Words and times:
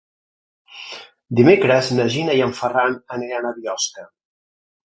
Dimecres 1.41 1.91
na 1.99 2.07
Gina 2.15 2.39
i 2.39 2.43
en 2.49 2.57
Ferran 2.63 2.99
aniran 3.19 3.47
a 3.51 3.55
Biosca. 3.63 4.09